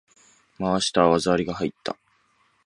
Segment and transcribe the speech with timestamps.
[0.57, 1.07] 回した！
[1.09, 1.95] 技ありが入った！